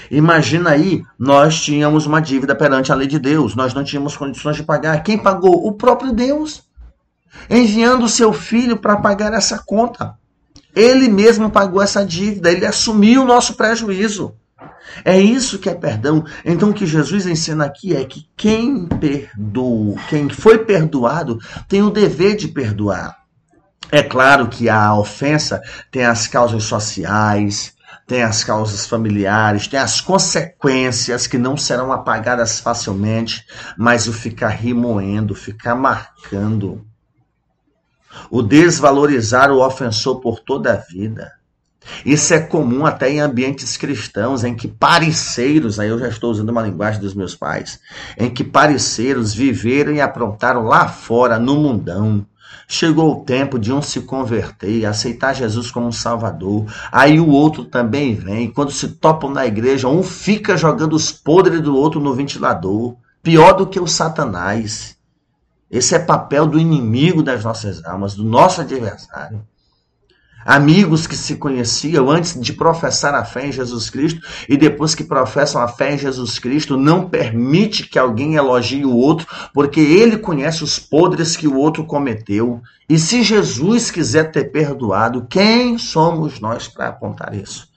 Imagina 0.09 0.71
aí, 0.71 1.03
nós 1.17 1.61
tínhamos 1.61 2.05
uma 2.05 2.21
dívida 2.21 2.55
perante 2.55 2.91
a 2.91 2.95
lei 2.95 3.07
de 3.07 3.19
Deus, 3.19 3.55
nós 3.55 3.73
não 3.73 3.83
tínhamos 3.83 4.15
condições 4.15 4.55
de 4.55 4.63
pagar. 4.63 5.03
Quem 5.03 5.17
pagou? 5.17 5.65
O 5.65 5.73
próprio 5.73 6.11
Deus. 6.11 6.63
Enviando 7.49 8.05
o 8.05 8.09
seu 8.09 8.31
filho 8.33 8.77
para 8.77 8.97
pagar 8.97 9.33
essa 9.33 9.59
conta. 9.59 10.15
Ele 10.75 11.07
mesmo 11.07 11.49
pagou 11.49 11.81
essa 11.81 12.05
dívida, 12.05 12.51
ele 12.51 12.65
assumiu 12.65 13.23
o 13.23 13.25
nosso 13.25 13.55
prejuízo. 13.55 14.35
É 15.03 15.19
isso 15.19 15.59
que 15.59 15.69
é 15.69 15.75
perdão. 15.75 16.23
Então 16.43 16.69
o 16.69 16.73
que 16.73 16.85
Jesus 16.85 17.25
ensina 17.25 17.65
aqui 17.65 17.95
é 17.95 18.05
que 18.05 18.29
quem 18.37 18.87
perdoa, 18.87 19.99
quem 20.07 20.29
foi 20.29 20.59
perdoado, 20.59 21.39
tem 21.67 21.81
o 21.81 21.89
dever 21.89 22.35
de 22.35 22.47
perdoar. 22.47 23.17
É 23.91 24.01
claro 24.01 24.47
que 24.47 24.69
a 24.69 24.95
ofensa 24.95 25.61
tem 25.91 26.05
as 26.05 26.27
causas 26.27 26.63
sociais, 26.63 27.75
tem 28.07 28.23
as 28.23 28.43
causas 28.43 28.87
familiares, 28.87 29.67
tem 29.67 29.79
as 29.79 30.01
consequências 30.01 31.27
que 31.27 31.37
não 31.37 31.57
serão 31.57 31.91
apagadas 31.91 32.59
facilmente, 32.59 33.45
mas 33.77 34.07
o 34.07 34.13
ficar 34.13 34.49
rimoendo, 34.49 35.35
ficar 35.35 35.75
marcando, 35.75 36.85
o 38.31 38.41
desvalorizar 38.41 39.51
o 39.51 39.63
ofensor 39.63 40.19
por 40.19 40.39
toda 40.39 40.73
a 40.73 40.77
vida 40.77 41.34
isso 42.05 42.33
é 42.33 42.39
comum 42.39 42.85
até 42.85 43.09
em 43.09 43.19
ambientes 43.19 43.77
cristãos, 43.77 44.43
em 44.43 44.55
que 44.55 44.67
parceiros, 44.67 45.79
aí 45.79 45.89
eu 45.89 45.99
já 45.99 46.07
estou 46.07 46.31
usando 46.31 46.49
uma 46.49 46.61
linguagem 46.61 46.99
dos 46.99 47.13
meus 47.13 47.35
pais, 47.35 47.79
em 48.17 48.29
que 48.29 48.43
parceiros 48.43 49.33
viveram 49.33 49.93
e 49.93 50.01
aprontaram 50.01 50.63
lá 50.63 50.87
fora, 50.87 51.39
no 51.39 51.55
mundão. 51.55 52.25
Chegou 52.67 53.11
o 53.11 53.23
tempo 53.23 53.59
de 53.59 53.71
um 53.71 53.81
se 53.81 54.01
converter, 54.01 54.85
aceitar 54.85 55.33
Jesus 55.33 55.69
como 55.69 55.93
salvador. 55.93 56.65
Aí 56.91 57.19
o 57.19 57.29
outro 57.29 57.63
também 57.65 58.15
vem. 58.15 58.49
Quando 58.49 58.71
se 58.71 58.87
topam 58.87 59.29
na 59.29 59.45
igreja, 59.45 59.87
um 59.87 60.01
fica 60.01 60.57
jogando 60.57 60.93
os 60.93 61.11
podres 61.11 61.61
do 61.61 61.75
outro 61.75 61.99
no 61.99 62.15
ventilador. 62.15 62.95
Pior 63.21 63.53
do 63.53 63.67
que 63.67 63.79
o 63.79 63.85
Satanás. 63.85 64.97
Esse 65.69 65.93
é 65.93 65.99
papel 65.99 66.47
do 66.47 66.57
inimigo 66.57 67.21
das 67.21 67.43
nossas 67.43 67.85
almas, 67.85 68.15
do 68.15 68.23
nosso 68.23 68.61
adversário 68.61 69.45
amigos 70.45 71.07
que 71.07 71.17
se 71.17 71.35
conheciam 71.37 72.11
antes 72.11 72.39
de 72.39 72.53
professar 72.53 73.15
a 73.15 73.25
fé 73.25 73.47
em 73.47 73.51
Jesus 73.51 73.89
Cristo 73.89 74.21
e 74.47 74.55
depois 74.55 74.93
que 74.93 75.03
professam 75.03 75.59
a 75.59 75.67
fé 75.67 75.95
em 75.95 75.97
Jesus 75.97 76.37
Cristo, 76.37 76.77
não 76.77 77.09
permite 77.09 77.87
que 77.87 77.97
alguém 77.97 78.35
elogie 78.35 78.85
o 78.85 78.95
outro, 78.95 79.27
porque 79.51 79.79
ele 79.79 80.19
conhece 80.19 80.63
os 80.63 80.77
podres 80.77 81.35
que 81.35 81.47
o 81.47 81.57
outro 81.57 81.83
cometeu. 81.83 82.61
E 82.87 82.99
se 82.99 83.23
Jesus 83.23 83.89
quiser 83.89 84.31
ter 84.31 84.51
perdoado, 84.51 85.25
quem 85.27 85.79
somos 85.79 86.39
nós 86.39 86.67
para 86.67 86.89
apontar 86.89 87.33
isso? 87.33 87.74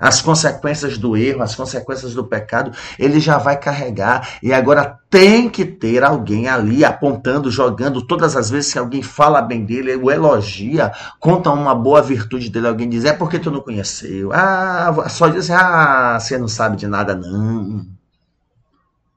As 0.00 0.22
consequências 0.22 0.96
do 0.96 1.14
erro, 1.14 1.42
as 1.42 1.54
consequências 1.54 2.14
do 2.14 2.24
pecado, 2.24 2.72
ele 2.98 3.20
já 3.20 3.36
vai 3.36 3.58
carregar. 3.58 4.38
E 4.42 4.50
agora 4.50 4.98
tem 5.10 5.50
que 5.50 5.66
ter 5.66 6.02
alguém 6.02 6.48
ali 6.48 6.84
apontando, 6.84 7.50
jogando. 7.50 8.00
Todas 8.00 8.34
as 8.34 8.48
vezes 8.48 8.72
que 8.72 8.78
alguém 8.78 9.02
fala 9.02 9.42
bem 9.42 9.64
dele, 9.64 9.94
o 9.96 10.10
elogia, 10.10 10.90
conta 11.18 11.50
uma 11.50 11.74
boa 11.74 12.00
virtude 12.00 12.48
dele, 12.48 12.68
alguém 12.68 12.88
diz: 12.88 13.04
é 13.04 13.12
porque 13.12 13.38
tu 13.38 13.50
não 13.50 13.60
conheceu. 13.60 14.32
Ah, 14.32 15.06
só 15.10 15.28
diz: 15.28 15.50
ah, 15.50 16.18
você 16.18 16.38
não 16.38 16.48
sabe 16.48 16.78
de 16.78 16.86
nada, 16.86 17.14
não. 17.14 17.86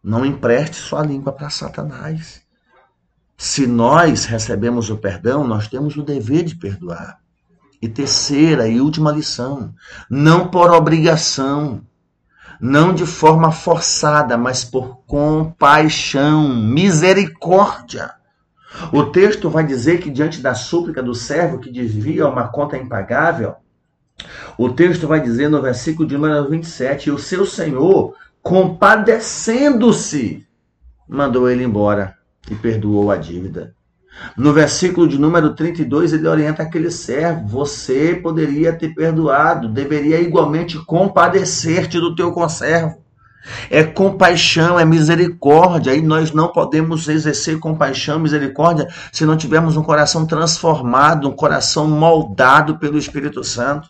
Não 0.03 0.25
empreste 0.25 0.75
sua 0.75 1.01
língua 1.01 1.31
para 1.31 1.49
Satanás. 1.49 2.41
Se 3.37 3.65
nós 3.65 4.25
recebemos 4.25 4.89
o 4.89 4.97
perdão, 4.97 5.47
nós 5.47 5.67
temos 5.69 5.95
o 5.95 6.03
dever 6.03 6.43
de 6.43 6.55
perdoar. 6.55 7.22
E 7.83 7.89
terceira 7.89 8.65
e 8.65 8.79
última 8.79 9.11
lição: 9.11 9.73
não 10.09 10.47
por 10.47 10.71
obrigação, 10.71 11.81
não 12.57 12.93
de 12.93 13.05
forma 13.05 13.51
forçada, 13.51 14.37
mas 14.37 14.63
por 14.63 14.99
compaixão, 15.05 16.47
misericórdia. 16.47 18.13
O 18.93 19.07
texto 19.07 19.49
vai 19.49 19.65
dizer 19.65 19.99
que 19.99 20.09
diante 20.09 20.39
da 20.39 20.55
súplica 20.55 21.03
do 21.03 21.13
servo 21.13 21.59
que 21.59 21.69
desvia 21.69 22.25
uma 22.25 22.47
conta 22.47 22.77
impagável, 22.77 23.55
o 24.57 24.69
texto 24.69 25.05
vai 25.05 25.19
dizer 25.19 25.49
no 25.49 25.61
versículo 25.61 26.07
de 26.07 26.15
número 26.15 26.49
27, 26.49 27.11
o 27.11 27.19
seu 27.19 27.45
senhor, 27.45 28.15
compadecendo-se, 28.41 30.47
mandou 31.05 31.49
ele 31.49 31.65
embora 31.65 32.17
e 32.49 32.55
perdoou 32.55 33.11
a 33.11 33.17
dívida. 33.17 33.75
No 34.37 34.53
versículo 34.53 35.07
de 35.07 35.19
número 35.19 35.53
32, 35.53 36.13
ele 36.13 36.27
orienta 36.27 36.63
aquele 36.63 36.89
servo: 36.91 37.47
você 37.47 38.15
poderia 38.15 38.73
ter 38.73 38.93
perdoado, 38.93 39.67
deveria 39.67 40.19
igualmente 40.19 40.77
compadecer-te 40.85 41.99
do 41.99 42.15
teu 42.15 42.31
conservo. 42.31 43.03
É 43.69 43.83
compaixão, 43.83 44.79
é 44.79 44.85
misericórdia, 44.85 45.93
e 45.93 46.01
nós 46.01 46.31
não 46.31 46.47
podemos 46.47 47.09
exercer 47.09 47.59
compaixão, 47.59 48.17
misericórdia, 48.17 48.87
se 49.11 49.25
não 49.25 49.35
tivermos 49.35 49.75
um 49.75 49.83
coração 49.83 50.25
transformado, 50.25 51.27
um 51.27 51.35
coração 51.35 51.87
moldado 51.87 52.79
pelo 52.79 52.97
Espírito 52.97 53.43
Santo. 53.43 53.89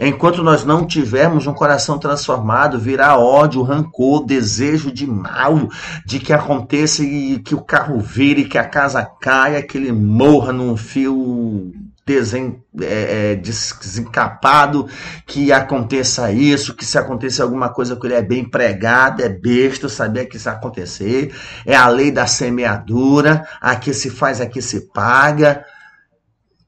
Enquanto 0.00 0.42
nós 0.42 0.64
não 0.64 0.86
tivermos 0.86 1.46
um 1.46 1.54
coração 1.54 1.98
transformado, 1.98 2.78
virá 2.78 3.16
ódio, 3.16 3.62
rancor, 3.62 4.24
desejo 4.24 4.90
de 4.90 5.06
mal, 5.06 5.68
de 6.04 6.18
que 6.18 6.32
aconteça 6.32 7.02
e 7.02 7.38
que 7.38 7.54
o 7.54 7.62
carro 7.62 8.00
vire, 8.00 8.44
que 8.44 8.58
a 8.58 8.64
casa 8.64 9.04
caia, 9.20 9.62
que 9.62 9.78
ele 9.78 9.92
morra 9.92 10.52
num 10.52 10.76
fio 10.76 11.72
desen, 12.06 12.62
é, 12.80 13.32
é, 13.32 13.34
desencapado, 13.36 14.86
que 15.26 15.50
aconteça 15.50 16.30
isso, 16.30 16.74
que 16.74 16.84
se 16.84 16.98
acontecer 16.98 17.40
alguma 17.40 17.70
coisa 17.70 17.96
com 17.96 18.06
ele 18.06 18.14
é 18.14 18.22
bem 18.22 18.44
pregado, 18.44 19.22
é 19.22 19.28
besta, 19.28 19.88
sabia 19.88 20.26
que 20.26 20.36
isso 20.36 20.44
vai 20.44 20.54
acontecer, 20.54 21.34
é 21.64 21.74
a 21.74 21.88
lei 21.88 22.10
da 22.10 22.26
semeadura, 22.26 23.46
aqui 23.60 23.94
se 23.94 24.10
faz, 24.10 24.40
aqui 24.40 24.60
se 24.60 24.92
paga. 24.92 25.64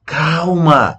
Calma, 0.05 0.97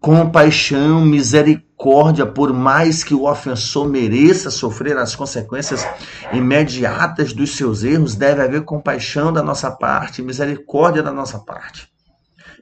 compaixão, 0.00 1.04
misericórdia, 1.04 2.24
por 2.24 2.52
mais 2.54 3.04
que 3.04 3.14
o 3.14 3.28
ofensor 3.28 3.86
mereça 3.86 4.50
sofrer 4.50 4.96
as 4.96 5.14
consequências 5.14 5.86
imediatas 6.32 7.34
dos 7.34 7.54
seus 7.54 7.84
erros, 7.84 8.14
deve 8.14 8.42
haver 8.42 8.64
compaixão 8.64 9.30
da 9.32 9.42
nossa 9.42 9.70
parte, 9.70 10.22
misericórdia 10.22 11.02
da 11.02 11.12
nossa 11.12 11.38
parte. 11.38 11.88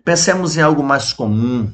Pensemos 0.04 0.56
em 0.56 0.62
algo 0.62 0.82
mais 0.82 1.12
comum, 1.12 1.70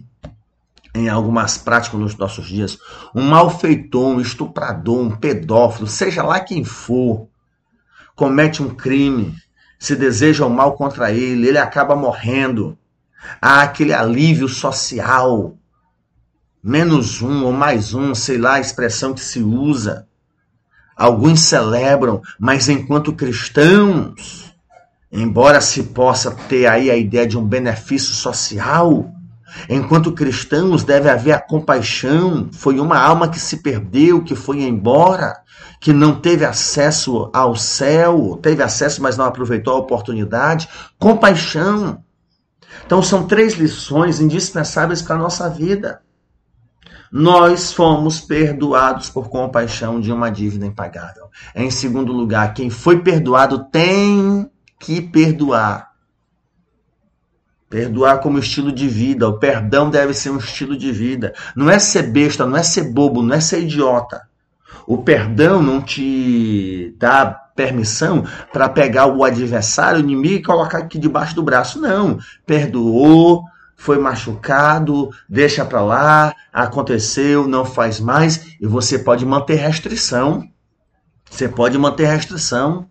em 0.95 1.09
algo 1.09 1.33
mais 1.33 1.57
prático 1.57 1.97
nos 1.97 2.17
nossos 2.17 2.47
dias. 2.47 2.79
Um 3.15 3.23
malfeitor, 3.23 4.17
um 4.17 4.21
estuprador, 4.21 5.01
um 5.01 5.11
pedófilo, 5.17 5.87
seja 5.87 6.23
lá 6.23 6.41
quem 6.41 6.63
for, 6.63 7.29
comete 8.15 8.63
um 8.63 8.69
crime, 8.69 9.35
se 9.79 9.97
deseja 9.97 10.45
o 10.45 10.51
mal 10.51 10.75
contra 10.75 11.11
ele, 11.11 11.49
ele 11.49 11.59
acaba 11.59 11.97
morrendo. 11.97 12.79
Há 13.41 13.63
aquele 13.63 13.93
alívio 13.93 14.49
social, 14.49 15.57
menos 16.63 17.23
um 17.23 17.45
ou 17.45 17.53
mais 17.53 17.95
um, 17.95 18.15
sei 18.15 18.39
lá 18.39 18.55
a 18.55 18.61
expressão 18.61 19.13
que 19.15 19.21
se 19.21 19.41
usa. 19.41 20.07
Alguns 20.97 21.41
celebram, 21.41 22.23
mas 22.39 22.69
enquanto 22.69 23.13
cristãos, 23.13 24.45
Embora 25.17 25.61
se 25.61 25.81
possa 25.85 26.33
ter 26.33 26.67
aí 26.67 26.91
a 26.91 26.97
ideia 26.97 27.25
de 27.25 27.39
um 27.39 27.47
benefício 27.47 28.13
social, 28.13 29.09
enquanto 29.71 30.11
cristãos 30.11 30.83
deve 30.83 31.09
haver 31.09 31.31
a 31.31 31.39
compaixão. 31.39 32.49
Foi 32.51 32.81
uma 32.81 32.99
alma 32.99 33.29
que 33.29 33.39
se 33.39 33.59
perdeu, 33.59 34.25
que 34.25 34.35
foi 34.35 34.65
embora, 34.65 35.37
que 35.81 35.93
não 35.93 36.17
teve 36.17 36.45
acesso 36.45 37.31
ao 37.33 37.55
céu, 37.55 38.37
teve 38.43 38.61
acesso, 38.61 39.01
mas 39.01 39.17
não 39.17 39.25
aproveitou 39.25 39.75
a 39.75 39.79
oportunidade. 39.79 40.69
Compaixão. 40.99 42.03
Então 42.87 43.03
são 43.03 43.27
três 43.27 43.55
lições 43.55 44.21
indispensáveis 44.21 45.03
para 45.03 45.17
a 45.17 45.19
nossa 45.19 45.49
vida. 45.49 46.01
Nós 47.11 47.73
fomos 47.73 48.21
perdoados 48.21 49.09
por 49.09 49.29
compaixão 49.29 50.01
de 50.01 50.11
uma 50.13 50.31
dívida 50.31 50.67
impagável. 50.67 51.29
Em 51.55 51.71
segundo 51.71 52.13
lugar, 52.13 52.53
quem 52.55 52.69
foi 52.69 53.03
perdoado 53.03 53.65
tem 53.71 54.51
que 54.81 55.01
perdoar. 55.01 55.93
Perdoar 57.71 58.19
como 58.19 58.39
estilo 58.39 58.73
de 58.73 58.89
vida. 58.89 59.29
O 59.29 59.39
perdão 59.39 59.91
deve 59.91 60.13
ser 60.13 60.31
um 60.31 60.39
estilo 60.39 60.77
de 60.77 60.91
vida. 60.91 61.33
Não 61.55 61.71
é 61.71 61.79
ser 61.79 62.03
besta, 62.11 62.45
não 62.45 62.57
é 62.57 62.63
ser 62.63 62.93
bobo, 62.93 63.23
não 63.23 63.37
é 63.37 63.41
ser 63.41 63.63
idiota. 63.63 64.23
O 64.87 64.99
perdão 64.99 65.63
não 65.63 65.81
te 65.81 66.95
dá 66.99 67.44
permissão 67.55 68.25
para 68.53 68.69
pegar 68.69 69.07
o 69.07 69.25
adversário, 69.25 70.01
o 70.01 70.03
inimigo 70.03 70.35
e 70.35 70.43
colocar 70.43 70.79
aqui 70.79 70.99
debaixo 70.99 71.35
do 71.35 71.43
braço. 71.43 71.81
Não. 71.81 72.19
Perdoou, 72.47 73.45
foi 73.77 73.99
machucado, 73.99 75.11
deixa 75.29 75.65
para 75.65 75.83
lá, 75.83 76.35
aconteceu, 76.53 77.47
não 77.47 77.65
faz 77.65 78.01
mais. 78.01 78.57
E 78.61 78.67
você 78.67 78.99
pode 78.99 79.25
manter 79.25 79.55
restrição. 79.57 80.49
Você 81.31 81.49
pode 81.49 81.77
manter 81.79 82.07
restrição. 82.07 82.87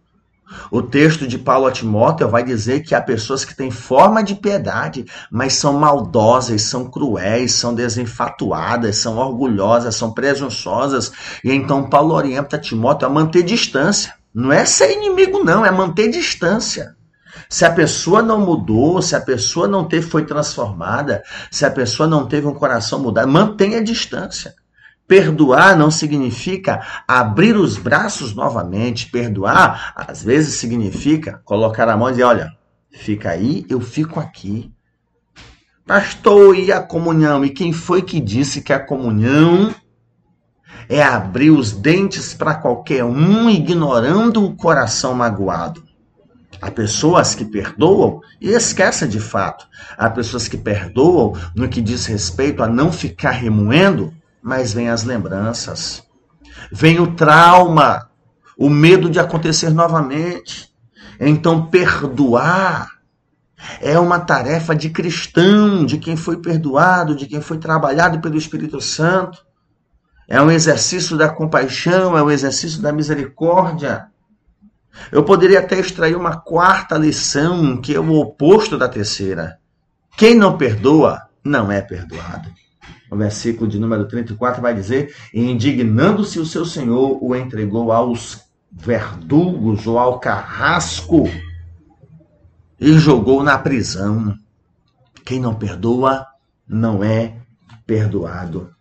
O 0.69 0.81
texto 0.81 1.27
de 1.27 1.37
Paulo 1.37 1.65
a 1.65 1.71
Timóteo 1.71 2.29
vai 2.29 2.43
dizer 2.43 2.81
que 2.81 2.93
há 2.93 3.01
pessoas 3.01 3.43
que 3.43 3.55
têm 3.55 3.71
forma 3.71 4.23
de 4.23 4.35
piedade, 4.35 5.05
mas 5.31 5.53
são 5.53 5.73
maldosas, 5.73 6.61
são 6.63 6.85
cruéis, 6.89 7.53
são 7.53 7.73
desenfatuadas, 7.73 8.97
são 8.97 9.17
orgulhosas, 9.17 9.95
são 9.95 10.11
presunçosas. 10.11 11.11
E 11.43 11.51
então 11.51 11.89
Paulo 11.89 12.13
orienta 12.13 12.57
Timóteo 12.57 13.07
a 13.07 13.11
manter 13.11 13.41
distância. 13.43 14.13
Não 14.33 14.51
é 14.51 14.65
ser 14.65 14.91
inimigo, 14.91 15.43
não, 15.43 15.65
é 15.65 15.71
manter 15.71 16.09
distância. 16.09 16.95
Se 17.49 17.65
a 17.65 17.71
pessoa 17.71 18.21
não 18.21 18.39
mudou, 18.39 19.01
se 19.01 19.15
a 19.15 19.21
pessoa 19.21 19.67
não 19.67 19.85
teve, 19.85 20.07
foi 20.07 20.25
transformada, 20.25 21.23
se 21.51 21.65
a 21.65 21.71
pessoa 21.71 22.07
não 22.07 22.25
teve 22.25 22.47
um 22.47 22.53
coração 22.53 22.99
mudado, 22.99 23.31
mantenha 23.31 23.83
distância. 23.83 24.55
Perdoar 25.07 25.77
não 25.77 25.91
significa 25.91 27.03
abrir 27.07 27.55
os 27.55 27.77
braços 27.77 28.33
novamente. 28.33 29.11
Perdoar, 29.11 29.93
às 29.95 30.23
vezes, 30.23 30.55
significa 30.55 31.41
colocar 31.43 31.89
a 31.89 31.97
mão 31.97 32.07
e 32.07 32.11
dizer: 32.13 32.23
olha, 32.23 32.51
fica 32.91 33.29
aí, 33.29 33.65
eu 33.69 33.81
fico 33.81 34.19
aqui. 34.19 34.71
Pastor, 35.85 36.57
e 36.57 36.71
a 36.71 36.81
comunhão? 36.81 37.43
E 37.43 37.49
quem 37.49 37.73
foi 37.73 38.01
que 38.01 38.21
disse 38.21 38.61
que 38.61 38.71
a 38.71 38.79
comunhão 38.79 39.75
é 40.93 41.03
abrir 41.03 41.51
os 41.51 41.71
dentes 41.71 42.33
para 42.33 42.55
qualquer 42.55 43.03
um, 43.03 43.49
ignorando 43.49 44.43
o 44.43 44.55
coração 44.55 45.13
magoado? 45.13 45.83
Há 46.61 46.71
pessoas 46.71 47.35
que 47.35 47.43
perdoam 47.43 48.21
e 48.39 48.49
esquecem 48.49 49.07
de 49.07 49.19
fato. 49.19 49.67
Há 49.97 50.09
pessoas 50.09 50.47
que 50.47 50.57
perdoam 50.57 51.33
no 51.55 51.67
que 51.67 51.81
diz 51.81 52.05
respeito 52.05 52.63
a 52.63 52.67
não 52.67 52.91
ficar 52.91 53.31
remoendo 53.31 54.13
mas 54.43 54.73
vem 54.73 54.89
as 54.89 55.05
lembranças, 55.05 56.03
vem 56.69 56.99
o 56.99 57.15
trauma, 57.15 58.09
o 58.57 58.69
medo 58.69 59.09
de 59.09 59.17
acontecer 59.17 59.69
novamente. 59.69 60.69
Então, 61.17 61.67
perdoar 61.67 62.89
é 63.79 63.97
uma 63.97 64.19
tarefa 64.19 64.75
de 64.75 64.89
cristão, 64.89 65.85
de 65.85 65.97
quem 65.97 66.17
foi 66.17 66.37
perdoado, 66.37 67.15
de 67.15 67.25
quem 67.25 67.39
foi 67.39 67.57
trabalhado 67.57 68.19
pelo 68.19 68.37
Espírito 68.37 68.81
Santo. 68.81 69.45
É 70.27 70.41
um 70.41 70.51
exercício 70.51 71.17
da 71.17 71.29
compaixão, 71.29 72.17
é 72.17 72.23
um 72.23 72.31
exercício 72.31 72.81
da 72.81 72.91
misericórdia. 72.91 74.07
Eu 75.11 75.23
poderia 75.23 75.59
até 75.59 75.79
extrair 75.79 76.15
uma 76.15 76.37
quarta 76.37 76.97
lição, 76.97 77.81
que 77.81 77.95
é 77.95 77.99
o 77.99 78.13
oposto 78.13 78.77
da 78.77 78.87
terceira. 78.87 79.57
Quem 80.15 80.35
não 80.35 80.57
perdoa, 80.57 81.21
não 81.43 81.71
é 81.71 81.81
perdoado 81.81 82.49
no 83.13 83.19
versículo 83.19 83.69
de 83.69 83.79
número 83.79 84.07
34, 84.07 84.61
vai 84.61 84.73
dizer: 84.73 85.15
Indignando-se 85.33 86.39
o 86.39 86.45
seu 86.45 86.65
senhor, 86.65 87.23
o 87.23 87.35
entregou 87.35 87.91
aos 87.91 88.41
verdugos 88.71 89.85
ou 89.85 89.99
ao 89.99 90.19
carrasco 90.19 91.29
e 92.79 92.93
jogou 92.93 93.43
na 93.43 93.57
prisão. 93.57 94.35
Quem 95.23 95.39
não 95.39 95.53
perdoa 95.53 96.25
não 96.67 97.03
é 97.03 97.35
perdoado. 97.85 98.73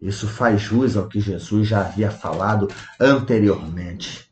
Isso 0.00 0.28
faz 0.28 0.60
jus 0.60 0.96
ao 0.96 1.08
que 1.08 1.20
Jesus 1.20 1.68
já 1.68 1.80
havia 1.80 2.10
falado 2.10 2.68
anteriormente. 3.00 4.30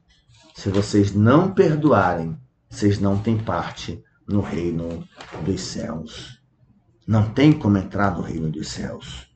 Se 0.55 0.68
vocês 0.68 1.14
não 1.14 1.53
perdoarem, 1.53 2.37
vocês 2.68 2.98
não 2.98 3.18
têm 3.18 3.38
parte 3.38 4.03
no 4.29 4.40
reino 4.40 5.07
dos 5.44 5.61
céus. 5.61 6.40
Não 7.07 7.29
tem 7.31 7.53
como 7.53 7.79
entrar 7.79 8.16
no 8.16 8.22
reino 8.22 8.51
dos 8.51 8.68
céus. 8.68 9.27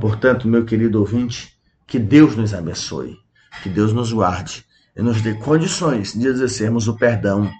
Portanto, 0.00 0.48
meu 0.48 0.64
querido 0.64 0.98
ouvinte, 1.00 1.58
que 1.86 1.98
Deus 1.98 2.36
nos 2.36 2.54
abençoe, 2.54 3.16
que 3.62 3.68
Deus 3.68 3.92
nos 3.92 4.12
guarde 4.12 4.64
e 4.96 5.02
nos 5.02 5.20
dê 5.20 5.34
condições 5.34 6.12
de 6.12 6.26
exercermos 6.26 6.88
o 6.88 6.96
perdão 6.96 7.50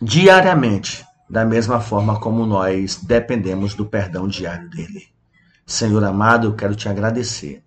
diariamente, 0.00 1.04
da 1.28 1.44
mesma 1.44 1.80
forma 1.80 2.20
como 2.20 2.46
nós 2.46 2.96
dependemos 3.02 3.74
do 3.74 3.86
perdão 3.86 4.28
diário 4.28 4.68
dele. 4.70 5.15
Senhor 5.66 6.02
amado, 6.04 6.46
eu 6.46 6.54
quero 6.54 6.74
te 6.74 6.88
agradecer, 6.88 7.62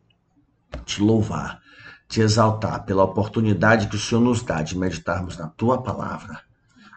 te 0.85 1.01
louvar, 1.01 1.61
te 2.07 2.21
exaltar 2.21 2.85
pela 2.85 3.03
oportunidade 3.03 3.87
que 3.87 3.95
o 3.95 3.99
Senhor 3.99 4.21
nos 4.21 4.41
dá 4.41 4.63
de 4.63 4.77
meditarmos 4.77 5.37
na 5.37 5.47
tua 5.47 5.81
palavra. 5.81 6.39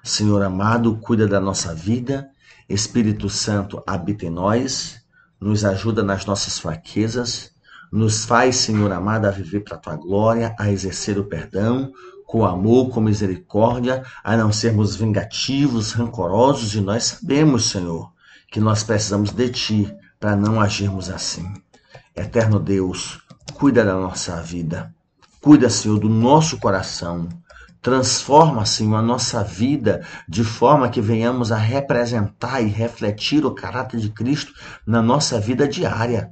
Senhor 0.05 0.43
amado, 0.43 0.97
cuida 0.97 1.27
da 1.27 1.41
nossa 1.41 1.75
vida, 1.75 2.31
Espírito 2.69 3.29
Santo 3.29 3.83
habita 3.87 4.25
em 4.25 4.31
nós 4.31 5.03
nos 5.43 5.65
ajuda 5.65 6.05
nas 6.05 6.25
nossas 6.25 6.59
fraquezas, 6.61 7.51
nos 7.91 8.25
faz, 8.25 8.57
Senhor 8.57 8.91
amado, 8.93 9.27
a 9.27 9.31
viver 9.31 9.61
para 9.61 9.75
a 9.77 9.79
tua 9.79 9.97
glória, 9.97 10.55
a 10.59 10.71
exercer 10.71 11.19
o 11.19 11.25
perdão, 11.25 11.93
com 12.25 12.47
amor, 12.47 12.91
com 12.91 13.01
misericórdia, 13.01 14.05
a 14.23 14.37
não 14.37 14.53
sermos 14.53 14.95
vingativos, 14.95 15.93
rancorosos, 15.93 16.75
e 16.75 16.81
nós 16.81 17.05
sabemos, 17.05 17.67
Senhor, 17.67 18.11
que 18.51 18.61
nós 18.61 18.85
precisamos 18.85 19.33
de 19.33 19.49
Ti 19.51 19.97
para 20.23 20.37
não 20.37 20.61
agirmos 20.61 21.11
assim. 21.11 21.53
Eterno 22.15 22.61
Deus, 22.61 23.21
cuida 23.55 23.85
da 23.85 23.95
nossa 23.95 24.41
vida, 24.41 24.95
cuida, 25.41 25.69
Senhor, 25.69 25.99
do 25.99 26.09
nosso 26.09 26.61
coração, 26.61 27.29
Transforma, 27.81 28.65
Senhor, 28.65 28.95
a 28.95 29.03
nossa 29.03 29.43
vida 29.43 30.07
de 30.29 30.45
forma 30.45 30.89
que 30.89 31.01
venhamos 31.01 31.51
a 31.51 31.57
representar 31.57 32.61
e 32.61 32.69
refletir 32.69 33.45
o 33.45 33.51
caráter 33.51 33.99
de 33.99 34.09
Cristo 34.09 34.53
na 34.87 35.03
nossa 35.03 35.41
vida 35.41 35.67
diária. 35.67 36.31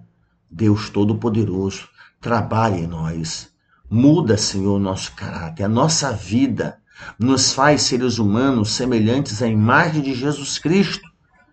Deus 0.49 0.89
Todo-Poderoso, 0.89 1.89
trabalhe 2.21 2.83
em 2.83 2.87
nós. 2.87 3.51
Muda, 3.91 4.37
Senhor, 4.37 4.79
nosso 4.79 5.13
caráter, 5.17 5.65
a 5.65 5.69
nossa 5.69 6.13
vida. 6.13 6.79
Nos 7.19 7.53
faz 7.53 7.83
seres 7.83 8.19
humanos 8.19 8.71
semelhantes 8.71 9.43
à 9.43 9.49
imagem 9.49 10.03
de 10.03 10.15
Jesus 10.15 10.57
Cristo, 10.57 11.10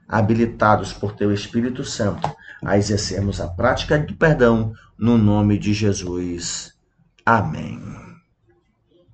habilitados 0.07 0.93
por 0.93 1.13
Teu 1.13 1.33
Espírito 1.33 1.83
Santo 1.83 2.29
a 2.63 2.77
exercermos 2.77 3.41
a 3.41 3.47
prática 3.47 3.99
do 3.99 4.15
perdão 4.15 4.73
no 4.97 5.17
nome 5.17 5.57
de 5.57 5.73
Jesus. 5.73 6.73
Amém. 7.25 8.06